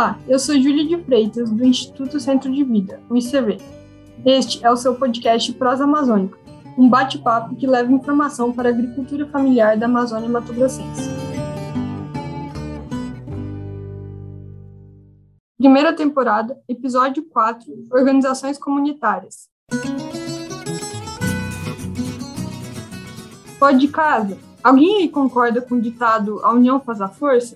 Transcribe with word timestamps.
Olá, 0.00 0.18
eu 0.26 0.38
sou 0.38 0.54
Júlia 0.54 0.82
de 0.86 0.96
Freitas, 1.04 1.50
do 1.50 1.62
Instituto 1.62 2.18
Centro 2.18 2.50
de 2.50 2.64
Vida, 2.64 3.02
o 3.10 3.18
ICV. 3.18 3.58
Este 4.24 4.64
é 4.64 4.70
o 4.70 4.76
seu 4.76 4.94
podcast 4.94 5.52
Prosa 5.52 5.84
Amazônica, 5.84 6.38
um 6.78 6.88
bate-papo 6.88 7.54
que 7.54 7.66
leva 7.66 7.92
informação 7.92 8.50
para 8.50 8.70
a 8.70 8.72
agricultura 8.72 9.26
familiar 9.26 9.76
da 9.76 9.84
Amazônia 9.84 10.26
Mato 10.26 10.54
Grossense. 10.54 11.02
Primeira 15.58 15.92
temporada, 15.92 16.58
episódio 16.66 17.22
4, 17.22 17.70
Organizações 17.92 18.56
Comunitárias. 18.56 19.50
Pode 23.58 23.80
de 23.80 23.88
casa. 23.88 24.38
Alguém 24.64 25.02
aí 25.02 25.08
concorda 25.10 25.60
com 25.60 25.74
o 25.74 25.80
ditado 25.80 26.40
A 26.42 26.52
União 26.52 26.80
faz 26.80 27.02
a 27.02 27.08
força? 27.08 27.54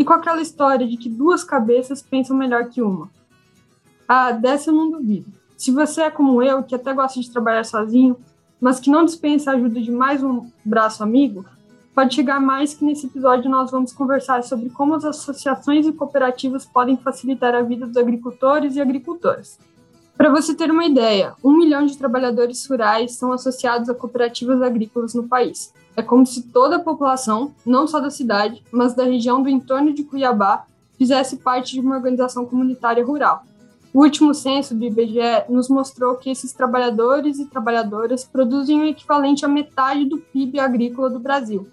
E 0.00 0.04
com 0.04 0.14
aquela 0.14 0.40
história 0.40 0.88
de 0.88 0.96
que 0.96 1.10
duas 1.10 1.44
cabeças 1.44 2.00
pensam 2.00 2.34
melhor 2.34 2.70
que 2.70 2.80
uma. 2.80 3.10
Ah, 4.08 4.32
dessa 4.32 4.70
eu 4.70 4.74
não 4.74 4.90
duvido. 4.90 5.30
Se 5.58 5.70
você 5.70 6.00
é 6.00 6.10
como 6.10 6.42
eu, 6.42 6.62
que 6.62 6.74
até 6.74 6.94
gosta 6.94 7.20
de 7.20 7.30
trabalhar 7.30 7.64
sozinho, 7.64 8.16
mas 8.58 8.80
que 8.80 8.88
não 8.88 9.04
dispensa 9.04 9.50
a 9.50 9.54
ajuda 9.56 9.78
de 9.78 9.92
mais 9.92 10.22
um 10.22 10.48
braço 10.64 11.02
amigo, 11.02 11.44
pode 11.94 12.14
chegar 12.14 12.40
mais 12.40 12.72
que 12.72 12.82
nesse 12.82 13.08
episódio 13.08 13.50
nós 13.50 13.70
vamos 13.70 13.92
conversar 13.92 14.42
sobre 14.42 14.70
como 14.70 14.94
as 14.94 15.04
associações 15.04 15.86
e 15.86 15.92
cooperativas 15.92 16.64
podem 16.64 16.96
facilitar 16.96 17.54
a 17.54 17.60
vida 17.60 17.86
dos 17.86 17.98
agricultores 17.98 18.76
e 18.76 18.80
agricultoras. 18.80 19.58
Para 20.16 20.30
você 20.30 20.54
ter 20.54 20.70
uma 20.70 20.86
ideia, 20.86 21.34
um 21.44 21.54
milhão 21.54 21.84
de 21.84 21.98
trabalhadores 21.98 22.66
rurais 22.66 23.16
são 23.16 23.34
associados 23.34 23.90
a 23.90 23.94
cooperativas 23.94 24.62
agrícolas 24.62 25.12
no 25.12 25.28
país. 25.28 25.74
É 25.96 26.02
como 26.02 26.26
se 26.26 26.42
toda 26.42 26.76
a 26.76 26.80
população, 26.80 27.52
não 27.64 27.86
só 27.86 28.00
da 28.00 28.10
cidade, 28.10 28.62
mas 28.70 28.94
da 28.94 29.04
região 29.04 29.42
do 29.42 29.48
entorno 29.48 29.92
de 29.92 30.04
Cuiabá, 30.04 30.64
fizesse 30.96 31.38
parte 31.38 31.72
de 31.72 31.80
uma 31.80 31.96
organização 31.96 32.44
comunitária 32.44 33.04
rural. 33.04 33.44
O 33.92 34.02
último 34.02 34.32
censo 34.32 34.74
do 34.74 34.84
IBGE 34.84 35.44
nos 35.48 35.68
mostrou 35.68 36.14
que 36.14 36.30
esses 36.30 36.52
trabalhadores 36.52 37.40
e 37.40 37.46
trabalhadoras 37.46 38.24
produzem 38.24 38.80
o 38.80 38.84
equivalente 38.84 39.44
à 39.44 39.48
metade 39.48 40.04
do 40.04 40.18
PIB 40.18 40.60
agrícola 40.60 41.10
do 41.10 41.18
Brasil. 41.18 41.66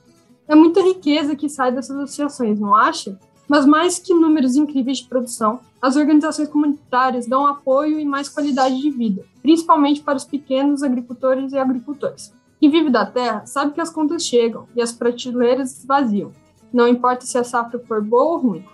É 0.48 0.56
muita 0.56 0.82
riqueza 0.82 1.36
que 1.36 1.48
sai 1.48 1.72
dessas 1.72 1.95
associações, 1.95 2.60
não 2.60 2.73
acha? 2.73 3.20
Mas 3.48 3.66
mais 3.66 4.00
que 4.00 4.14
números 4.14 4.56
incríveis 4.56 4.98
de 4.98 5.08
produção, 5.08 5.60
as 5.82 5.95
organizações 5.95 6.50
comunitárias 6.50 7.28
dão 7.28 7.45
apoio 7.45 8.00
e 8.00 8.06
mais 8.06 8.28
qualidade 8.28 8.82
de 8.82 8.90
vida, 8.90 9.23
principalmente 9.42 10.02
para 10.02 10.18
os 10.18 10.26
pequenos 10.26 10.82
agricultores 10.82 11.54
e 11.54 11.58
agricultoras. 11.58 12.34
Quem 12.59 12.69
vive 12.69 12.89
da 12.89 13.05
terra 13.05 13.45
sabe 13.45 13.73
que 13.73 13.81
as 13.81 13.89
contas 13.89 14.23
chegam 14.23 14.67
e 14.75 14.81
as 14.81 14.91
prateleiras 14.91 15.77
esvaziam. 15.77 16.31
Não 16.73 16.88
importa 16.88 17.25
se 17.25 17.38
a 17.38 17.44
safra 17.44 17.80
for 17.80 18.02
boa 18.02 18.23
ou 18.23 18.38
ruim. 18.38 18.66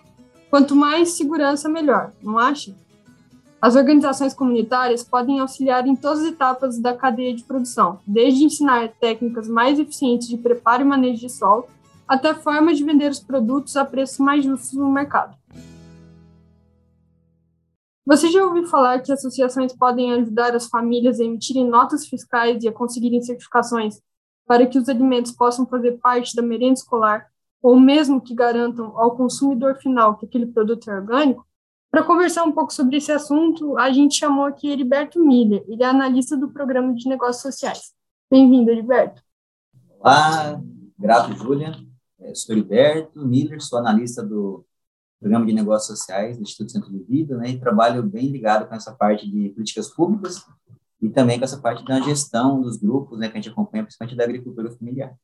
Quanto 0.50 0.76
mais 0.76 1.12
segurança, 1.12 1.68
melhor, 1.68 2.12
não 2.22 2.38
acha? 2.38 2.76
As 3.62 3.76
organizações 3.76 4.34
comunitárias 4.34 5.04
podem 5.04 5.40
auxiliar 5.40 5.88
em 5.88 5.96
todas 5.96 6.20
as 6.20 6.28
etapas 6.28 6.78
da 6.78 6.94
cadeia 6.96 7.34
de 7.34 7.44
produção, 7.44 8.00
desde 8.06 8.44
ensinar 8.44 8.90
técnicas 9.00 9.48
mais 9.48 9.80
eficientes 9.80 10.28
de 10.28 10.38
preparo 10.38 10.82
e 10.82 10.86
manejo 10.86 11.22
de 11.22 11.30
solo, 11.30 11.68
até 12.08 12.34
formas 12.34 12.78
de 12.78 12.84
vender 12.84 13.10
os 13.10 13.20
produtos 13.20 13.78
a 13.78 13.86
preços 13.86 14.20
mais 14.20 14.44
justos 14.44 14.74
no 14.74 14.92
mercado. 14.92 15.36
Você 18.06 18.30
já 18.30 18.46
ouviu 18.46 18.68
falar 18.68 19.00
que 19.00 19.14
associações 19.14 19.74
podem 19.74 20.12
ajudar 20.14 20.54
as 20.54 20.68
famílias 20.68 21.22
a 21.22 21.24
emitirem 21.24 21.66
notas 21.66 22.06
fiscais 22.06 22.62
e 22.62 22.68
a 22.68 22.72
conseguirem 22.72 23.22
certificações 23.22 24.02
para 24.46 24.68
que 24.68 24.78
os 24.78 24.90
alimentos 24.90 25.32
possam 25.32 25.66
fazer 25.66 25.94
parte 26.00 26.36
da 26.36 26.42
merenda 26.42 26.74
escolar, 26.74 27.28
ou 27.62 27.80
mesmo 27.80 28.20
que 28.20 28.36
garantam 28.36 29.00
ao 29.00 29.16
consumidor 29.16 29.78
final 29.78 30.18
que 30.18 30.26
aquele 30.26 30.48
produto 30.48 30.92
é 30.92 30.96
orgânico? 30.96 31.48
Para 31.90 32.04
conversar 32.04 32.44
um 32.44 32.52
pouco 32.52 32.74
sobre 32.74 32.98
esse 32.98 33.10
assunto, 33.10 33.78
a 33.78 33.90
gente 33.90 34.16
chamou 34.16 34.44
aqui 34.44 34.70
Heriberto 34.70 35.24
Miller, 35.24 35.64
ele 35.66 35.82
é 35.82 35.86
analista 35.86 36.36
do 36.36 36.50
Programa 36.50 36.94
de 36.94 37.08
Negócios 37.08 37.42
Sociais. 37.42 37.94
Bem-vindo, 38.30 38.70
Heriberto. 38.70 39.22
Olá, 40.00 40.60
grato, 41.00 41.34
Júlia. 41.36 41.74
Eu 42.20 42.36
sou 42.36 42.54
Heriberto 42.54 43.26
Miller, 43.26 43.62
sou 43.62 43.80
analista 43.80 44.22
do 44.22 44.66
Programa 45.24 45.46
de 45.46 45.54
Negócios 45.54 45.98
Sociais 45.98 46.36
do 46.36 46.44
Instituto 46.44 46.74
Centro 46.74 46.92
de 46.92 47.02
Vida, 47.02 47.38
né, 47.38 47.50
e 47.50 47.58
trabalho 47.58 48.04
bem 48.04 48.28
ligado 48.28 48.68
com 48.68 48.76
essa 48.76 48.92
parte 48.92 49.26
de 49.26 49.50
políticas 49.52 49.88
públicas 49.88 50.46
e 51.02 51.10
também 51.10 51.40
com 51.40 51.46
essa 51.46 51.62
parte 51.62 51.84
da 51.86 52.02
gestão 52.02 52.62
dos 52.62 52.76
grupos, 52.76 53.18
né, 53.18 53.30
que 53.30 53.38
a 53.38 53.42
gente 53.42 53.50
acompanha, 53.50 53.86
principalmente 53.86 54.18
da 54.18 54.26
agricultura 54.26 54.70
familiar. 54.72 55.16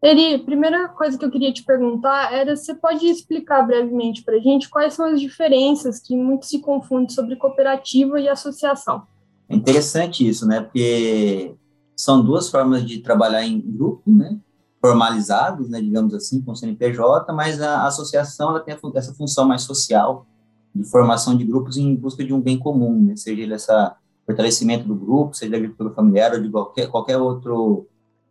Eri, 0.00 0.38
primeira 0.44 0.88
coisa 0.88 1.18
que 1.18 1.24
eu 1.24 1.30
queria 1.32 1.52
te 1.52 1.64
perguntar 1.64 2.32
era 2.32 2.54
se 2.54 2.66
você 2.66 2.74
pode 2.76 3.04
explicar 3.08 3.66
brevemente 3.66 4.22
para 4.22 4.36
a 4.36 4.40
gente 4.40 4.70
quais 4.70 4.94
são 4.94 5.06
as 5.06 5.20
diferenças 5.20 5.98
que 5.98 6.16
muito 6.16 6.46
se 6.46 6.60
confunde 6.60 7.12
sobre 7.12 7.34
cooperativa 7.34 8.20
e 8.20 8.28
associação. 8.28 9.04
É 9.48 9.56
interessante 9.56 10.26
isso, 10.26 10.46
né? 10.46 10.60
Porque 10.60 11.56
são 11.96 12.24
duas 12.24 12.48
formas 12.48 12.86
de 12.86 13.00
trabalhar 13.00 13.44
em 13.44 13.60
grupo, 13.60 14.08
né? 14.08 14.38
Formalizados, 14.80 15.68
né, 15.68 15.80
digamos 15.80 16.14
assim, 16.14 16.40
com 16.40 16.52
o 16.52 16.56
CNPJ, 16.56 17.32
mas 17.32 17.60
a 17.60 17.86
associação 17.86 18.50
ela 18.50 18.60
tem 18.60 18.76
essa 18.94 19.12
função 19.14 19.46
mais 19.46 19.62
social, 19.62 20.26
de 20.74 20.84
formação 20.84 21.36
de 21.36 21.44
grupos 21.44 21.76
em 21.76 21.94
busca 21.96 22.24
de 22.24 22.32
um 22.32 22.40
bem 22.40 22.58
comum, 22.58 23.00
né, 23.02 23.16
seja 23.16 23.42
ele 23.42 23.54
essa 23.54 23.96
fortalecimento 24.24 24.86
do 24.86 24.94
grupo, 24.94 25.34
seja 25.34 25.50
da 25.52 25.56
agricultura 25.56 25.94
familiar 25.94 26.32
ou 26.34 26.40
de 26.40 26.50
qualquer, 26.50 26.86
qualquer 26.88 27.16
outra 27.16 27.52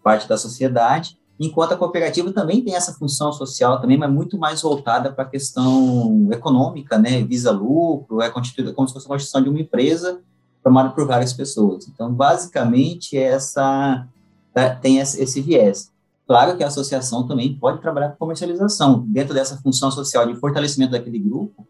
parte 0.04 0.28
da 0.30 0.38
sociedade, 0.38 1.18
enquanto 1.40 1.74
a 1.74 1.78
cooperativa 1.78 2.32
também 2.32 2.62
tem 2.62 2.76
essa 2.76 2.94
função 2.94 3.34
social 3.34 3.82
também, 3.82 3.98
mas 3.98 4.12
muito 4.12 4.38
mais 4.38 4.62
voltada 4.62 5.12
para 5.12 5.24
a 5.24 5.28
questão 5.28 6.30
econômica, 6.32 6.98
né, 6.98 7.24
visa 7.24 7.52
lucro, 7.52 8.22
é 8.22 8.30
constituída 8.30 8.74
como 8.74 8.88
se 8.88 8.94
fosse 8.94 9.06
a 9.06 9.10
constituição 9.10 9.42
de 9.42 9.50
uma 9.50 9.60
empresa 9.60 10.22
formada 10.64 10.90
por 10.90 11.06
várias 11.06 11.34
pessoas. 11.34 11.88
Então, 11.88 12.14
basicamente, 12.14 13.18
essa 13.18 14.08
tem 14.82 15.00
esse 15.00 15.42
viés. 15.42 15.92
Claro 16.28 16.58
que 16.58 16.64
a 16.64 16.68
associação 16.68 17.26
também 17.26 17.58
pode 17.58 17.82
trabalhar 17.82 18.10
com 18.10 18.18
comercialização. 18.18 19.06
Dentro 19.08 19.34
dessa 19.34 19.58
função 19.58 19.90
social 19.90 20.28
de 20.28 20.36
fortalecimento 20.36 20.92
daquele 20.92 21.18
grupo, 21.18 21.66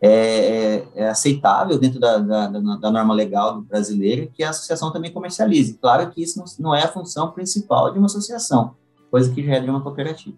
é, 0.00 0.10
é, 0.10 0.88
é 0.94 1.08
aceitável 1.08 1.76
dentro 1.76 1.98
da, 1.98 2.18
da, 2.18 2.46
da, 2.46 2.90
norma 2.90 3.12
legal 3.12 3.60
brasileira 3.62 4.28
que 4.32 4.44
a 4.44 4.50
associação 4.50 4.92
também 4.92 5.12
comercialize. 5.12 5.76
Claro 5.78 6.08
que 6.10 6.22
isso 6.22 6.38
não, 6.38 6.44
não 6.60 6.74
é 6.74 6.84
a 6.84 6.88
função 6.88 7.32
principal 7.32 7.92
de 7.92 7.98
uma 7.98 8.06
associação, 8.06 8.76
coisa 9.10 9.32
que 9.32 9.44
já 9.44 9.54
é 9.54 9.60
de 9.60 9.68
uma 9.68 9.80
cooperativa. 9.80 10.36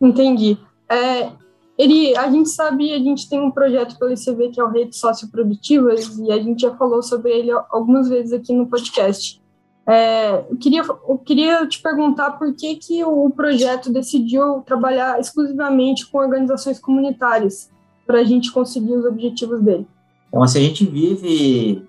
Entendi. 0.00 0.58
É, 0.90 1.30
ele, 1.76 2.16
a 2.16 2.28
gente 2.28 2.48
sabe, 2.48 2.92
a 2.92 2.98
gente 2.98 3.28
tem 3.28 3.40
um 3.40 3.52
projeto 3.52 3.96
pelo 3.96 4.12
ICV 4.12 4.48
que 4.48 4.60
é 4.60 4.64
o 4.64 4.70
Redes 4.70 4.98
Socioprodutivas 4.98 6.18
e 6.18 6.32
a 6.32 6.38
gente 6.42 6.62
já 6.62 6.74
falou 6.76 7.00
sobre 7.00 7.30
ele 7.30 7.52
algumas 7.70 8.08
vezes 8.08 8.32
aqui 8.32 8.52
no 8.52 8.66
podcast. 8.66 9.40
É, 9.88 10.44
eu, 10.50 10.56
queria, 10.58 10.82
eu 10.82 11.18
queria 11.18 11.66
te 11.66 11.80
perguntar 11.80 12.32
por 12.32 12.54
que, 12.54 12.76
que 12.76 13.02
o 13.02 13.30
projeto 13.30 13.90
decidiu 13.90 14.60
trabalhar 14.66 15.18
exclusivamente 15.18 16.06
com 16.06 16.18
organizações 16.18 16.78
comunitárias 16.78 17.70
para 18.06 18.20
a 18.20 18.24
gente 18.24 18.52
conseguir 18.52 18.92
os 18.92 19.06
objetivos 19.06 19.62
dele. 19.62 19.86
Então, 20.28 20.42
assim, 20.42 20.58
a 20.58 20.62
gente 20.62 20.84
vive 20.84 21.88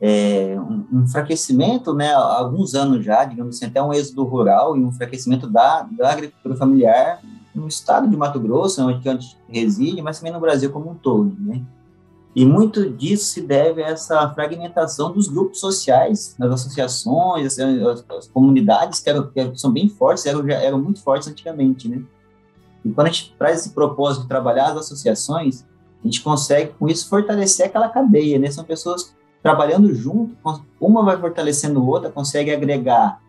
é, 0.00 0.56
um 0.92 1.02
enfraquecimento, 1.02 1.92
né, 1.92 2.14
há 2.14 2.38
alguns 2.38 2.76
anos 2.76 3.04
já, 3.04 3.24
digamos 3.24 3.56
assim, 3.56 3.66
até 3.66 3.82
um 3.82 3.92
êxodo 3.92 4.22
rural 4.22 4.76
e 4.76 4.80
um 4.80 4.88
enfraquecimento 4.88 5.48
da, 5.48 5.82
da 5.90 6.12
agricultura 6.12 6.54
familiar 6.54 7.20
no 7.52 7.66
estado 7.66 8.08
de 8.08 8.16
Mato 8.16 8.38
Grosso, 8.38 8.80
onde 8.80 9.08
a 9.08 9.12
gente 9.12 9.36
reside, 9.48 10.00
mas 10.02 10.18
também 10.18 10.32
no 10.32 10.40
Brasil 10.40 10.70
como 10.70 10.90
um 10.90 10.94
todo, 10.94 11.34
né? 11.40 11.62
E 12.34 12.44
muito 12.44 12.90
disso 12.90 13.26
se 13.26 13.40
deve 13.40 13.82
a 13.82 13.88
essa 13.88 14.28
fragmentação 14.30 15.12
dos 15.12 15.28
grupos 15.28 15.60
sociais, 15.60 16.34
das 16.36 16.52
associações, 16.52 17.58
as, 17.58 18.04
as 18.10 18.26
comunidades 18.26 18.98
que, 18.98 19.08
eram, 19.08 19.30
que, 19.30 19.56
são 19.56 19.70
bem 19.70 19.88
fortes, 19.88 20.26
eram, 20.26 20.48
eram 20.48 20.80
muito 20.80 21.00
fortes 21.00 21.28
antigamente, 21.28 21.88
né? 21.88 22.02
E 22.84 22.90
quando 22.90 23.06
a 23.06 23.10
gente 23.10 23.34
traz 23.38 23.60
esse 23.60 23.70
propósito 23.70 24.22
de 24.22 24.28
trabalhar 24.28 24.72
as 24.72 24.78
associações, 24.78 25.64
a 26.02 26.06
gente 26.06 26.22
consegue, 26.22 26.72
com 26.76 26.88
isso, 26.88 27.08
fortalecer 27.08 27.66
aquela 27.66 27.88
cadeia, 27.88 28.38
né? 28.38 28.50
São 28.50 28.64
pessoas 28.64 29.14
trabalhando 29.40 29.94
junto, 29.94 30.36
uma 30.80 31.04
vai 31.04 31.16
fortalecendo 31.16 31.78
a 31.78 31.82
outra, 31.84 32.10
consegue 32.10 32.50
agregar 32.50 33.20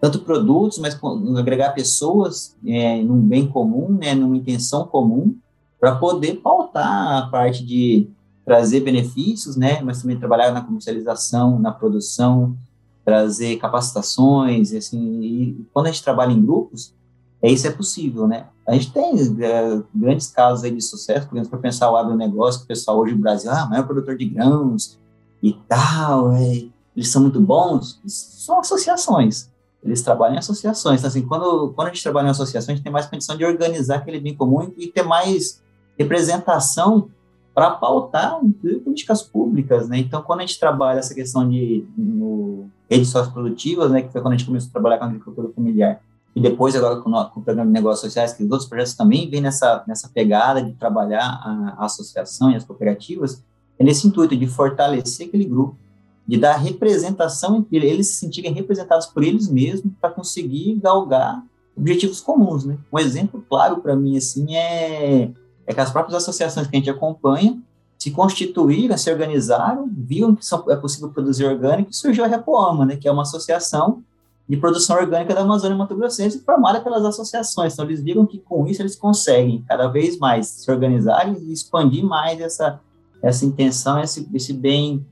tanto 0.00 0.20
produtos, 0.20 0.78
mas 0.78 0.98
agregar 1.36 1.70
pessoas 1.70 2.56
é, 2.64 3.02
num 3.02 3.20
bem 3.20 3.48
comum, 3.48 3.88
né? 3.88 4.14
Numa 4.14 4.36
intenção 4.36 4.86
comum, 4.86 5.36
para 5.80 5.96
poder 5.96 6.36
pautar 6.36 7.24
a 7.24 7.26
parte 7.26 7.64
de 7.66 8.08
trazer 8.44 8.80
benefícios, 8.80 9.56
né, 9.56 9.80
mas 9.82 10.02
também 10.02 10.18
trabalhar 10.18 10.52
na 10.52 10.60
comercialização, 10.60 11.58
na 11.58 11.70
produção, 11.70 12.56
trazer 13.04 13.56
capacitações, 13.56 14.72
assim, 14.72 15.22
e 15.22 15.66
quando 15.72 15.86
a 15.86 15.90
gente 15.90 16.02
trabalha 16.02 16.32
em 16.32 16.42
grupos, 16.42 16.94
é 17.40 17.50
isso 17.50 17.66
é 17.66 17.70
possível, 17.70 18.28
né? 18.28 18.46
A 18.66 18.72
gente 18.74 18.92
tem 18.92 19.14
é, 19.42 19.82
grandes 19.92 20.28
casos 20.28 20.64
aí 20.64 20.70
de 20.70 20.80
sucesso, 20.80 21.28
por 21.28 21.34
exemplo, 21.34 21.50
para 21.50 21.58
pensar 21.58 21.90
o 21.90 21.96
agronegócio, 21.96 22.60
que 22.60 22.64
o 22.64 22.68
pessoal 22.68 22.98
hoje 22.98 23.14
no 23.14 23.20
Brasil, 23.20 23.50
ah, 23.50 23.66
maior 23.66 23.84
produtor 23.84 24.16
de 24.16 24.26
grãos 24.26 24.96
e 25.42 25.52
tal, 25.68 26.32
é, 26.32 26.64
eles 26.96 27.08
são 27.10 27.22
muito 27.22 27.40
bons, 27.40 28.00
são 28.06 28.60
associações, 28.60 29.50
eles 29.82 30.02
trabalham 30.02 30.36
em 30.36 30.38
associações, 30.38 31.00
então, 31.00 31.08
assim, 31.08 31.26
quando, 31.26 31.72
quando 31.74 31.88
a 31.88 31.90
gente 31.90 32.02
trabalha 32.02 32.28
em 32.28 32.30
associações, 32.30 32.68
a 32.68 32.74
gente 32.74 32.84
tem 32.84 32.92
mais 32.92 33.06
condição 33.06 33.36
de 33.36 33.44
organizar 33.44 33.96
aquele 33.96 34.20
bem 34.20 34.36
comum 34.36 34.72
e 34.76 34.86
ter 34.86 35.02
mais 35.02 35.60
representação 35.98 37.10
para 37.54 37.70
pautar 37.72 38.40
políticas 38.84 39.22
públicas, 39.22 39.88
né? 39.88 39.98
Então, 39.98 40.22
quando 40.22 40.40
a 40.40 40.46
gente 40.46 40.58
trabalha 40.58 40.98
essa 40.98 41.14
questão 41.14 41.48
de 41.48 41.86
no, 41.96 42.70
redes 42.90 43.08
socioprodutivas, 43.08 43.90
né, 43.90 44.02
que 44.02 44.12
foi 44.12 44.20
quando 44.20 44.34
a 44.34 44.36
gente 44.36 44.46
começou 44.46 44.68
a 44.68 44.72
trabalhar 44.72 44.98
com 44.98 45.04
a 45.04 45.08
agricultura 45.08 45.48
familiar, 45.54 46.00
e 46.34 46.40
depois 46.40 46.74
agora 46.74 47.00
com, 47.00 47.10
com 47.10 47.40
o 47.40 47.42
programa 47.42 47.66
de 47.66 47.72
negócios 47.72 48.00
sociais, 48.00 48.32
que 48.32 48.42
os 48.42 48.50
outros 48.50 48.68
projetos 48.68 48.94
também 48.94 49.28
vêm 49.28 49.40
nessa, 49.40 49.84
nessa 49.86 50.08
pegada 50.08 50.62
de 50.62 50.72
trabalhar 50.72 51.24
a, 51.24 51.76
a 51.78 51.84
associação 51.84 52.50
e 52.50 52.56
as 52.56 52.64
cooperativas, 52.64 53.42
é 53.78 53.84
nesse 53.84 54.06
intuito 54.06 54.36
de 54.36 54.46
fortalecer 54.46 55.28
aquele 55.28 55.44
grupo, 55.44 55.76
de 56.26 56.38
dar 56.38 56.56
representação, 56.56 57.66
eles 57.70 58.08
se 58.08 58.14
sentirem 58.14 58.52
representados 58.52 59.06
por 59.06 59.22
eles 59.22 59.48
mesmos 59.48 59.92
para 60.00 60.10
conseguir 60.10 60.74
galgar 60.76 61.44
objetivos 61.76 62.20
comuns, 62.20 62.64
né? 62.64 62.78
Um 62.92 62.98
exemplo 62.98 63.44
claro 63.48 63.78
para 63.78 63.96
mim, 63.96 64.16
assim, 64.16 64.54
é, 64.54 65.30
é 65.66 65.72
que 65.72 65.80
as 65.80 65.90
próprias 65.90 66.22
associações 66.22 66.66
que 66.66 66.76
a 66.76 66.78
gente 66.78 66.90
acompanha 66.90 67.60
se 67.98 68.10
constituíram, 68.10 68.98
se 68.98 69.10
organizaram, 69.10 69.88
viram 69.92 70.34
que 70.34 70.44
são, 70.44 70.64
é 70.68 70.76
possível 70.76 71.10
produzir 71.10 71.44
orgânico 71.44 71.90
e 71.90 71.94
surgiu 71.94 72.24
a 72.24 72.26
Repoama, 72.26 72.84
né? 72.84 72.96
Que 72.96 73.06
é 73.06 73.12
uma 73.12 73.22
associação 73.22 74.02
de 74.48 74.56
produção 74.56 74.96
orgânica 74.96 75.34
da 75.34 75.42
Amazônia 75.42 75.76
Mato 75.76 75.94
Grossense, 75.94 76.40
formada 76.40 76.80
pelas 76.80 77.04
associações. 77.04 77.72
Então, 77.72 77.84
eles 77.84 78.02
viram 78.02 78.26
que 78.26 78.38
com 78.38 78.66
isso 78.66 78.82
eles 78.82 78.96
conseguem 78.96 79.64
cada 79.68 79.86
vez 79.86 80.18
mais 80.18 80.48
se 80.48 80.70
organizar 80.70 81.32
e 81.32 81.52
expandir 81.52 82.04
mais 82.04 82.40
essa, 82.40 82.80
essa 83.22 83.46
intenção, 83.46 84.00
esse, 84.00 84.28
esse 84.34 84.52
bem 84.52 85.06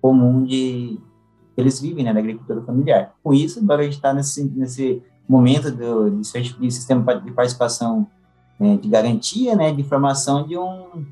comum 0.00 0.42
de 0.42 0.98
eles 1.56 1.78
vivem, 1.78 2.04
né, 2.04 2.14
da 2.14 2.20
agricultura 2.20 2.62
familiar. 2.62 3.14
Com 3.22 3.34
isso, 3.34 3.60
agora 3.60 3.82
a 3.82 3.84
gente 3.84 3.96
está 3.96 4.14
nesse, 4.14 4.44
nesse 4.44 5.02
momento 5.28 5.70
do, 5.70 6.10
de, 6.10 6.58
de 6.58 6.70
sistema 6.70 7.20
de 7.20 7.30
participação 7.32 8.06
é, 8.60 8.76
de 8.76 8.88
garantia, 8.88 9.56
né, 9.56 9.72
de 9.72 9.82
formação 9.82 10.46
de, 10.46 10.56
um, 10.56 11.04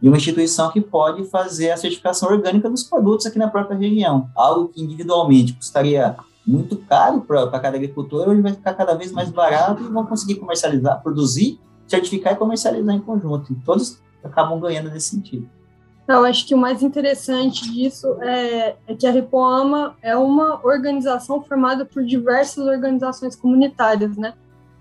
de 0.00 0.08
uma 0.08 0.16
instituição 0.16 0.70
que 0.70 0.80
pode 0.80 1.24
fazer 1.24 1.70
a 1.70 1.76
certificação 1.76 2.30
orgânica 2.30 2.68
dos 2.68 2.84
produtos 2.84 3.26
aqui 3.26 3.38
na 3.38 3.48
própria 3.48 3.76
região. 3.76 4.28
Algo 4.36 4.68
que 4.68 4.82
individualmente 4.82 5.54
custaria 5.54 6.16
muito 6.46 6.76
caro 6.76 7.20
para 7.20 7.48
cada 7.60 7.76
agricultor, 7.76 8.28
hoje 8.28 8.40
vai 8.40 8.52
ficar 8.52 8.74
cada 8.74 8.94
vez 8.94 9.12
mais 9.12 9.30
barato 9.30 9.82
e 9.82 9.88
vão 9.88 10.04
conseguir 10.06 10.36
comercializar, 10.36 11.02
produzir, 11.02 11.58
certificar 11.86 12.34
e 12.34 12.36
comercializar 12.36 12.94
em 12.94 13.00
conjunto. 13.00 13.52
E 13.52 13.56
todos 13.56 14.00
acabam 14.22 14.60
ganhando 14.60 14.90
nesse 14.90 15.10
sentido. 15.10 15.48
Eu 16.08 16.24
acho 16.24 16.44
que 16.44 16.54
o 16.54 16.58
mais 16.58 16.82
interessante 16.82 17.70
disso 17.70 18.20
é, 18.20 18.76
é, 18.86 18.94
que 18.96 19.06
a 19.06 19.12
Repoama 19.12 19.96
é 20.02 20.16
uma 20.16 20.60
organização 20.66 21.40
formada 21.40 21.84
por 21.84 22.04
diversas 22.04 22.66
organizações 22.66 23.36
comunitárias, 23.36 24.16
né? 24.16 24.34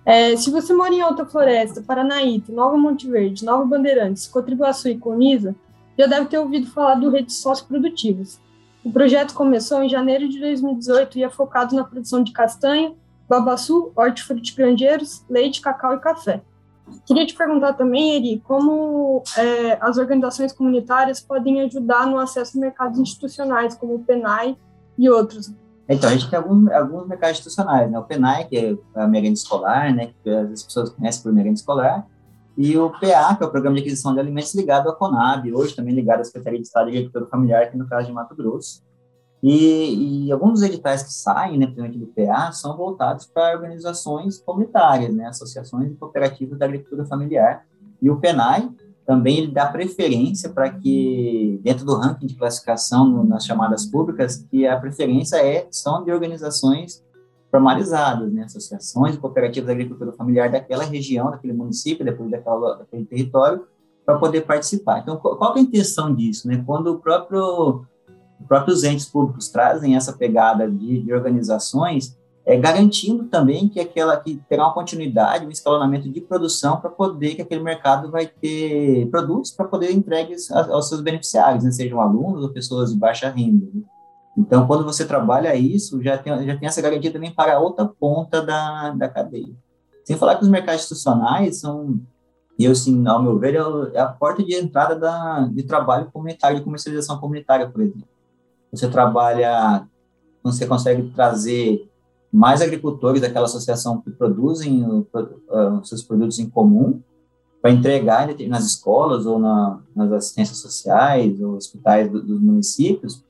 É, 0.06 0.36
se 0.36 0.50
você 0.50 0.74
mora 0.74 0.94
em 0.94 1.02
Alta 1.02 1.26
Floresta, 1.26 1.82
Paranaíta, 1.82 2.52
Nova 2.52 2.78
Monte 2.78 3.10
Verde, 3.10 3.46
Nova 3.46 3.66
Bandeirantes, 3.66 4.28
Cotribuaçu 4.28 4.90
e 4.90 4.98
Coniza, 4.98 5.56
já 5.98 6.08
deve 6.08 6.28
ter 6.28 6.40
ouvido 6.40 6.72
falar 6.72 6.96
do 6.96 7.10
Redes 7.10 7.38
Socioprodutivas. 7.38 8.40
O 8.84 8.92
projeto 8.92 9.34
começou 9.34 9.84
em 9.84 9.90
janeiro 9.90 10.30
de 10.30 10.40
2018 10.40 11.18
e 11.20 11.24
é 11.24 11.30
focado 11.30 11.76
na 11.76 11.84
produção 11.84 12.24
de 12.24 12.32
castanha, 12.32 12.94
babaçu, 13.28 13.92
hortifrutigranjeiros, 13.96 15.24
leite, 15.30 15.62
cacau 15.62 15.94
e 15.94 16.00
café. 16.00 16.42
Queria 17.06 17.26
te 17.26 17.36
perguntar 17.36 17.74
também, 17.74 18.16
Eri, 18.16 18.42
como 18.46 19.22
é, 19.38 19.78
as 19.80 19.98
organizações 19.98 20.52
comunitárias 20.52 21.20
podem 21.20 21.62
ajudar 21.62 22.08
no 22.08 22.18
acesso 22.18 22.58
a 22.58 22.62
mercados 22.62 23.00
institucionais, 23.00 23.76
como 23.76 23.96
o 23.96 24.00
PENAI 24.00 24.58
e 24.98 25.10
outros. 25.10 25.54
Então, 25.90 26.10
a 26.10 26.14
gente 26.14 26.30
tem 26.30 26.38
alguns, 26.38 26.72
alguns 26.72 27.08
mercados 27.08 27.40
institucionais, 27.40 27.90
né? 27.90 27.98
O 27.98 28.04
PENAI, 28.04 28.46
que 28.46 28.58
é 28.58 28.78
a 28.96 29.08
merenda 29.08 29.34
escolar, 29.34 29.94
né? 29.94 30.12
Que 30.24 30.30
as 30.30 30.64
pessoas 30.64 30.92
conhecem 30.92 31.24
por 31.24 31.34
merenda 31.34 31.56
escolar, 31.56 32.06
e 32.62 32.78
o 32.78 32.90
PA, 32.90 33.36
que 33.38 33.44
é 33.44 33.46
o 33.46 33.50
Programa 33.50 33.76
de 33.76 33.84
Aquisição 33.84 34.14
de 34.14 34.20
Alimentos 34.20 34.54
ligado 34.54 34.90
à 34.90 34.94
CONAB, 34.94 35.54
hoje 35.54 35.74
também 35.74 35.96
ligado 35.96 36.20
à 36.20 36.24
Secretaria 36.26 36.60
de 36.60 36.68
Estado 36.68 36.92
de 36.92 36.98
Agricultura 36.98 37.26
Familiar, 37.28 37.64
aqui 37.64 37.78
no 37.78 37.88
caso 37.88 38.08
de 38.08 38.12
Mato 38.12 38.36
Grosso. 38.36 38.84
E, 39.42 40.26
e, 40.26 40.32
alguns 40.34 40.60
dos 40.60 40.64
editais 40.64 41.02
que 41.02 41.14
saem, 41.14 41.58
né, 41.58 41.66
principalmente 41.68 41.98
do 41.98 42.08
PA, 42.08 42.52
são 42.52 42.76
voltados 42.76 43.26
para 43.28 43.56
organizações 43.56 44.40
comunitárias, 44.40 45.16
né, 45.16 45.28
associações 45.28 45.90
e 45.90 45.96
cooperativas 45.96 46.60
da 46.60 46.66
agricultura 46.66 47.06
familiar. 47.06 47.66
E 48.02 48.10
o 48.10 48.20
PENAI 48.20 48.70
também 49.10 49.40
ele 49.40 49.52
dá 49.52 49.66
preferência 49.66 50.50
para 50.50 50.70
que, 50.70 51.60
dentro 51.64 51.84
do 51.84 51.96
ranking 51.96 52.28
de 52.28 52.36
classificação 52.36 53.10
no, 53.10 53.24
nas 53.24 53.44
chamadas 53.44 53.84
públicas, 53.88 54.46
que 54.52 54.68
a 54.68 54.80
preferência 54.80 55.38
é, 55.38 55.68
são 55.72 56.04
de 56.04 56.12
organizações 56.12 57.04
formalizadas, 57.50 58.32
né, 58.32 58.44
associações 58.44 59.18
cooperativas 59.18 59.66
da 59.66 59.74
agricultura 59.74 60.12
familiar 60.12 60.52
daquela 60.52 60.84
região, 60.84 61.32
daquele 61.32 61.54
município, 61.54 62.06
depois 62.06 62.30
daquela, 62.30 62.76
daquele 62.76 63.04
território, 63.04 63.66
para 64.06 64.20
poder 64.20 64.42
participar. 64.42 65.00
Então, 65.00 65.18
qual 65.18 65.56
é 65.56 65.58
a 65.58 65.64
intenção 65.64 66.14
disso? 66.14 66.48
Né? 66.48 66.64
Quando 66.64 66.92
o 66.92 67.00
próprio 67.00 67.84
os 68.40 68.48
próprios 68.48 68.84
entes 68.84 69.08
públicos 69.08 69.50
trazem 69.50 69.96
essa 69.96 70.14
pegada 70.14 70.70
de, 70.70 71.02
de 71.02 71.12
organizações, 71.12 72.16
é, 72.50 72.58
garantindo 72.58 73.26
também 73.26 73.70
que 73.70 73.80
aquela 73.80 74.18
que 74.18 74.42
terá 74.50 74.66
uma 74.66 74.74
continuidade, 74.74 75.46
um 75.46 75.52
escalonamento 75.52 76.10
de 76.10 76.20
produção 76.20 76.82
para 76.82 76.90
poder 76.90 77.36
que 77.36 77.44
aquele 77.44 77.62
mercado 77.62 78.10
vai 78.10 78.26
ter 78.26 79.08
produtos 79.12 79.52
para 79.52 79.68
poder 79.68 79.92
entregues 79.92 80.50
aos 80.52 80.90
seus 80.90 81.02
beneficiários, 81.02 81.64
né, 81.64 81.72
sejam 81.72 82.02
alunos 82.02 82.42
ou 82.42 82.50
pessoas 82.50 82.92
de 82.92 82.98
baixa 82.98 83.30
renda. 83.30 83.68
Né? 83.72 83.84
Então, 84.36 84.66
quando 84.66 84.84
você 84.84 85.06
trabalha 85.06 85.56
isso, 85.56 86.02
já 86.02 86.18
tem, 86.18 86.46
já 86.46 86.58
tem 86.58 86.68
essa 86.68 86.82
garantia 86.82 87.14
também 87.14 87.32
para 87.32 87.56
a 87.56 87.60
outra 87.60 87.86
ponta 87.86 88.42
da, 88.42 88.92
da 88.92 89.08
cadeia. 89.08 89.54
Sem 90.04 90.18
falar 90.18 90.36
que 90.36 90.44
os 90.44 90.50
mercados 90.50 90.82
institucionais 90.82 91.60
são, 91.60 92.00
eu 92.58 92.72
assim, 92.72 93.06
ao 93.08 93.22
meu 93.22 93.38
ver, 93.38 93.56
é, 93.56 93.60
é 93.94 94.00
a 94.00 94.08
porta 94.08 94.44
de 94.44 94.56
entrada 94.56 94.96
da, 94.96 95.42
de 95.42 95.62
trabalho 95.64 96.10
comunitário, 96.12 96.58
de 96.58 96.64
comercialização 96.64 97.20
comunitária, 97.20 97.70
por 97.70 97.82
exemplo 97.82 98.08
você 98.72 98.88
trabalha, 98.88 99.86
você 100.44 100.66
consegue 100.66 101.10
trazer 101.12 101.89
mais 102.32 102.62
agricultores 102.62 103.22
daquela 103.22 103.46
associação 103.46 104.02
que 104.02 104.12
produzem 104.12 104.84
uh, 104.84 105.84
seus 105.84 106.04
produtos 106.04 106.40
em 106.40 106.50
comum 106.50 107.02
para 107.62 107.72
entregar 107.72 108.28
nas 108.48 108.66
escolas 108.66 109.26
ou 109.26 109.40
na, 109.40 109.80
nas 109.96 110.12
assistências 110.12 110.60
sociais 110.60 111.42
ou 111.42 111.56
hospitais 111.56 112.10
do, 112.10 112.22
dos 112.22 112.40
municípios 112.40 113.24